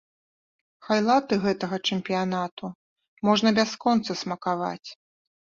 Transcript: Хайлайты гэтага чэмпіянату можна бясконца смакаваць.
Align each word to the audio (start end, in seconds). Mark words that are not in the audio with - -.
Хайлайты 0.85 1.37
гэтага 1.43 1.77
чэмпіянату 1.87 2.67
можна 3.29 3.53
бясконца 3.61 4.19
смакаваць. 4.25 4.89